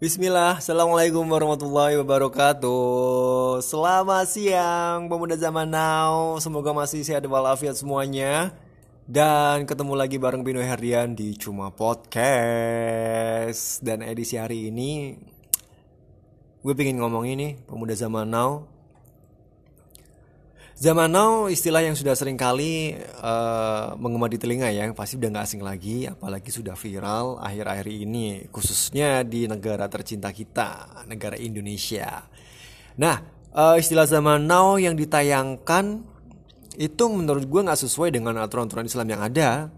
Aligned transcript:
Bismillah, 0.00 0.56
Assalamualaikum 0.56 1.28
warahmatullahi 1.28 2.00
wabarakatuh. 2.00 3.60
Selamat 3.60 4.24
siang 4.32 5.12
pemuda 5.12 5.36
zaman 5.36 5.68
now. 5.68 6.40
Semoga 6.40 6.72
masih 6.72 7.04
sehat 7.04 7.20
walafiat 7.28 7.76
semuanya. 7.76 8.48
Dan 9.04 9.68
ketemu 9.68 9.92
lagi 9.92 10.16
bareng 10.16 10.40
Bino 10.40 10.56
Herdian 10.56 11.12
di 11.12 11.36
Cuma 11.36 11.68
Podcast. 11.68 13.84
Dan 13.84 14.00
edisi 14.00 14.40
hari 14.40 14.72
ini 14.72 15.20
Gue 16.64 16.72
pengen 16.72 17.04
ngomong 17.04 17.28
ini 17.28 17.60
pemuda 17.68 17.92
zaman 17.92 18.32
now 18.32 18.79
Zaman 20.78 21.10
now 21.12 21.50
istilah 21.50 21.82
yang 21.82 21.98
sudah 21.98 22.14
sering 22.14 22.38
kali 22.38 22.94
uh, 23.20 23.92
mengema 23.98 24.30
di 24.30 24.38
telinga 24.38 24.70
ya, 24.70 24.86
pasti 24.94 25.18
udah 25.18 25.28
gak 25.34 25.44
asing 25.50 25.62
lagi, 25.66 26.06
apalagi 26.06 26.48
sudah 26.48 26.78
viral 26.78 27.36
akhir-akhir 27.42 27.88
ini, 27.90 28.48
khususnya 28.48 29.26
di 29.26 29.44
negara 29.50 29.90
tercinta 29.90 30.30
kita, 30.30 31.04
negara 31.10 31.36
Indonesia. 31.36 32.24
Nah, 32.96 33.16
uh, 33.52 33.76
istilah 33.76 34.08
zaman 34.08 34.48
now 34.48 34.80
yang 34.80 34.96
ditayangkan 34.96 36.00
itu 36.80 37.04
menurut 37.12 37.44
gue 37.44 37.60
gak 37.60 37.76
sesuai 37.76 38.14
dengan 38.14 38.40
aturan-aturan 38.40 38.88
Islam 38.88 39.08
yang 39.10 39.20
ada. 39.20 39.68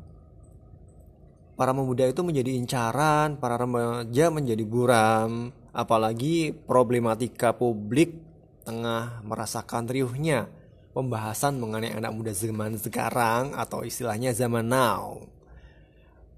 Para 1.59 1.75
pemuda 1.75 2.07
itu 2.07 2.23
menjadi 2.23 2.55
incaran, 2.55 3.43
para 3.43 3.59
remaja 3.59 4.31
menjadi 4.31 4.63
buram, 4.63 5.51
apalagi 5.75 6.55
problematika 6.55 7.51
publik 7.51 8.23
tengah 8.63 9.19
merasakan 9.27 9.91
riuhnya 9.91 10.62
pembahasan 10.93 11.57
mengenai 11.57 11.97
anak 11.97 12.13
muda 12.13 12.33
zaman 12.37 12.77
sekarang 12.77 13.57
atau 13.57 13.83
istilahnya 13.83 14.37
zaman 14.37 14.69
now. 14.69 15.25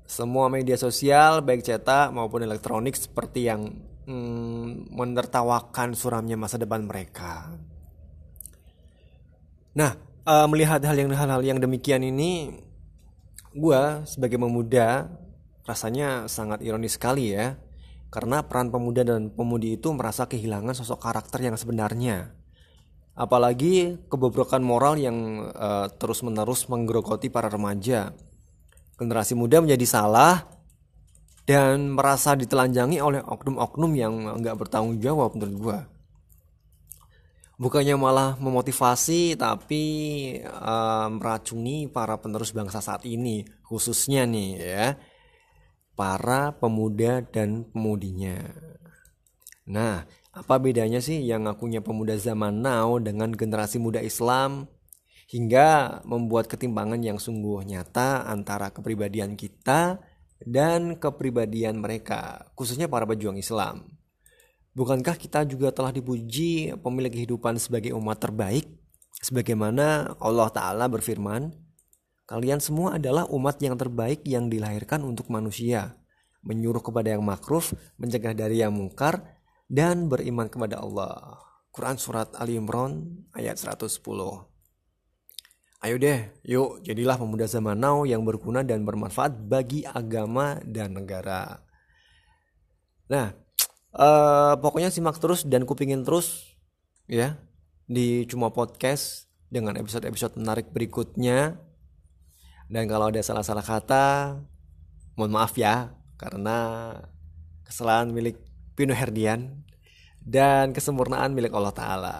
Semua 0.06 0.46
media 0.46 0.78
sosial 0.78 1.42
baik 1.42 1.66
cetak 1.66 2.14
maupun 2.14 2.46
elektronik 2.46 2.94
seperti 2.94 3.50
yang 3.50 3.74
hmm, 4.06 4.94
menertawakan 4.94 5.98
suramnya 5.98 6.38
masa 6.38 6.56
depan 6.56 6.86
mereka. 6.86 7.50
Nah, 9.74 9.98
uh, 10.22 10.46
melihat 10.46 10.78
hal 10.86 10.94
yang 10.94 11.10
hal-hal 11.10 11.42
yang 11.42 11.58
demikian 11.58 12.06
ini, 12.06 12.54
gue 13.50 13.82
sebagai 14.06 14.38
pemuda 14.38 15.10
rasanya 15.66 16.30
sangat 16.30 16.62
ironis 16.62 16.94
sekali 16.94 17.34
ya, 17.34 17.58
karena 18.12 18.46
peran 18.46 18.70
pemuda 18.70 19.02
dan 19.02 19.34
pemudi 19.34 19.74
itu 19.74 19.90
merasa 19.90 20.30
kehilangan 20.30 20.76
sosok 20.78 21.02
karakter 21.02 21.42
yang 21.42 21.58
sebenarnya 21.58 22.43
apalagi 23.14 23.94
kebobrokan 24.10 24.62
moral 24.62 24.98
yang 24.98 25.48
uh, 25.54 25.86
terus-menerus 25.90 26.66
menggerogoti 26.66 27.30
para 27.30 27.46
remaja. 27.46 28.10
Generasi 28.94 29.34
muda 29.38 29.62
menjadi 29.62 29.86
salah 29.86 30.46
dan 31.46 31.94
merasa 31.94 32.34
ditelanjangi 32.34 32.98
oleh 32.98 33.22
oknum-oknum 33.22 33.92
yang 33.94 34.12
nggak 34.42 34.58
bertanggung 34.58 34.98
jawab 34.98 35.34
menurut 35.34 35.56
gue. 35.58 35.78
Bukannya 37.54 37.94
malah 37.94 38.34
memotivasi 38.42 39.38
tapi 39.38 39.82
uh, 40.42 41.06
meracuni 41.06 41.86
para 41.86 42.18
penerus 42.18 42.50
bangsa 42.50 42.82
saat 42.82 43.06
ini 43.06 43.46
khususnya 43.62 44.26
nih 44.26 44.50
ya 44.58 44.86
para 45.94 46.50
pemuda 46.58 47.22
dan 47.22 47.62
pemudinya. 47.70 48.42
Nah, 49.70 50.02
apa 50.34 50.58
bedanya 50.58 50.98
sih 50.98 51.22
yang 51.22 51.46
ngakunya 51.46 51.78
pemuda 51.78 52.18
zaman 52.18 52.58
now 52.58 52.98
dengan 52.98 53.30
generasi 53.30 53.78
muda 53.78 54.02
Islam 54.02 54.66
hingga 55.30 56.02
membuat 56.02 56.50
ketimpangan 56.50 56.98
yang 57.00 57.22
sungguh 57.22 57.62
nyata 57.62 58.26
antara 58.26 58.74
kepribadian 58.74 59.38
kita 59.38 60.02
dan 60.44 60.98
kepribadian 61.00 61.80
mereka, 61.80 62.50
khususnya 62.58 62.90
para 62.90 63.08
pejuang 63.08 63.38
Islam. 63.38 63.88
Bukankah 64.74 65.14
kita 65.14 65.46
juga 65.46 65.70
telah 65.70 65.94
dipuji 65.94 66.74
pemilik 66.82 67.14
kehidupan 67.14 67.56
sebagai 67.62 67.94
umat 67.94 68.18
terbaik? 68.18 68.66
Sebagaimana 69.22 70.18
Allah 70.18 70.50
Ta'ala 70.50 70.90
berfirman, 70.90 71.54
Kalian 72.24 72.58
semua 72.58 72.96
adalah 72.96 73.28
umat 73.30 73.60
yang 73.60 73.76
terbaik 73.76 74.24
yang 74.24 74.48
dilahirkan 74.48 75.04
untuk 75.04 75.28
manusia, 75.28 75.94
menyuruh 76.40 76.80
kepada 76.80 77.12
yang 77.12 77.22
makruf, 77.22 77.76
mencegah 78.00 78.32
dari 78.32 78.64
yang 78.64 78.72
mungkar, 78.72 79.33
dan 79.68 80.08
beriman 80.08 80.48
kepada 80.48 80.80
Allah. 80.80 81.40
Quran 81.74 81.98
Surat 81.98 82.30
Ali 82.38 82.54
Imran 82.54 83.26
ayat 83.34 83.58
110 83.58 83.98
Ayo 85.84 86.00
deh, 86.00 86.32
yuk 86.48 86.80
jadilah 86.80 87.20
pemuda 87.20 87.44
zaman 87.44 87.76
now 87.76 88.08
yang 88.08 88.24
berguna 88.24 88.64
dan 88.64 88.88
bermanfaat 88.88 89.36
bagi 89.36 89.84
agama 89.84 90.56
dan 90.64 90.96
negara. 90.96 91.60
Nah, 93.12 93.36
uh, 93.92 94.56
pokoknya 94.56 94.88
simak 94.88 95.20
terus 95.20 95.44
dan 95.44 95.68
kupingin 95.68 96.00
terus 96.00 96.56
ya 97.04 97.36
di 97.84 98.24
Cuma 98.24 98.48
Podcast 98.48 99.28
dengan 99.52 99.76
episode-episode 99.76 100.40
menarik 100.40 100.72
berikutnya. 100.72 101.60
Dan 102.72 102.88
kalau 102.88 103.12
ada 103.12 103.20
salah-salah 103.20 103.60
kata, 103.60 104.40
mohon 105.20 105.36
maaf 105.36 105.52
ya 105.60 105.92
karena 106.16 106.96
kesalahan 107.68 108.08
milik 108.08 108.40
Pino 108.74 108.94
Herdian 108.94 109.64
dan 110.20 110.74
kesempurnaan 110.74 111.32
milik 111.32 111.54
Allah 111.54 111.74
Ta'ala. 111.74 112.16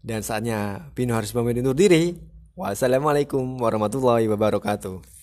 Dan 0.00 0.24
saatnya 0.24 0.90
Pino 0.96 1.12
harus 1.12 1.34
pamit 1.34 1.60
diri. 1.76 2.16
Wassalamualaikum 2.56 3.60
warahmatullahi 3.60 4.24
wabarakatuh. 4.30 5.19